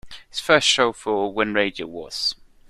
[0.31, 2.33] His first show for When Radio Was!